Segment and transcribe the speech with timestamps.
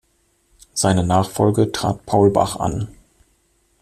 [0.73, 2.87] Seine Nachfolge trat Paul Bach an.